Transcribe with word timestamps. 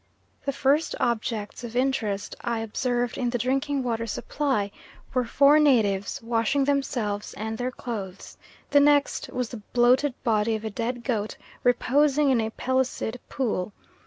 The 0.45 0.51
first 0.51 0.95
objects 0.99 1.63
of 1.63 1.75
interest 1.75 2.35
I 2.41 2.61
observed 2.61 3.19
in 3.19 3.29
the 3.29 3.37
drinking 3.37 3.83
water 3.83 4.07
supply 4.07 4.71
were 5.13 5.25
four 5.25 5.59
natives 5.59 6.19
washing 6.23 6.63
themselves 6.63 7.35
and 7.35 7.55
their 7.55 7.69
clothes; 7.69 8.35
the 8.71 8.79
next 8.79 9.29
was 9.31 9.49
the 9.49 9.61
bloated 9.73 10.15
body 10.23 10.55
of 10.55 10.65
a 10.65 10.71
dead 10.71 11.03
goat 11.03 11.37
reposing 11.63 12.31
in 12.31 12.41
a 12.41 12.49
pellucid 12.49 13.19
pool. 13.29 13.73